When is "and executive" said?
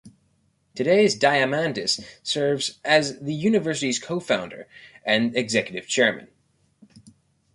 5.05-5.87